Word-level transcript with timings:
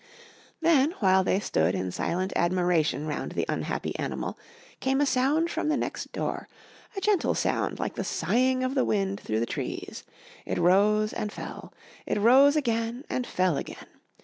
Then, 0.61 0.93
while 0.93 1.23
they 1.23 1.39
stood 1.39 1.75
in 1.75 1.91
silent 1.91 2.33
admiration 2.35 3.05
round 3.05 3.33
the 3.33 3.45
unhappy 3.47 3.95
animal, 3.99 4.35
came 4.79 4.99
a 4.99 5.05
sound 5.05 5.51
from 5.51 5.69
the 5.69 5.77
next 5.77 6.11
door, 6.11 6.49
a 6.97 7.01
gentle 7.01 7.35
sound 7.35 7.77
like 7.77 7.93
the 7.93 8.03
sighing 8.03 8.63
of 8.63 8.73
the 8.73 8.83
wind 8.83 9.19
through 9.19 9.41
the 9.41 9.45
trees. 9.45 10.03
It 10.43 10.57
rose 10.57 11.13
and 11.13 11.31
fell. 11.31 11.71
It 12.07 12.17
rose 12.19 12.55
again 12.55 13.05
and 13.11 13.27
fell 13.27 13.57
again. 13.57 13.85